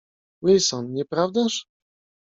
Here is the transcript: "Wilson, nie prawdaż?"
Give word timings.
"Wilson, 0.41 0.93
nie 0.93 1.05
prawdaż?" 1.05 1.65